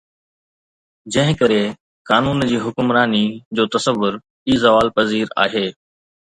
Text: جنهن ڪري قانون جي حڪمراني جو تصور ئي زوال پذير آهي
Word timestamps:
جنهن 1.13 1.35
ڪري 1.41 1.59
قانون 2.09 2.37
جي 2.49 2.57
حڪمراني 2.65 3.23
جو 3.55 3.63
تصور 3.73 4.13
ئي 4.47 4.53
زوال 4.63 4.87
پذير 4.97 5.27
آهي 5.45 5.67